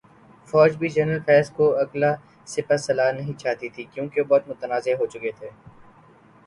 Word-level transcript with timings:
فوج 0.47 0.75
بھی 0.77 0.89
جنرل 0.89 1.19
فیض 1.25 1.49
کو 1.51 1.69
اگلا 1.77 2.11
سپاسالار 2.47 3.13
نہیں 3.13 3.39
چاہتی 3.39 3.69
تھی، 3.69 3.83
کیونکہ 3.93 4.21
وہ 4.21 4.27
بہت 4.29 4.47
متنازع 4.47 4.93
ہوچکے 4.99 5.31
تھے۔۔ 5.39 5.49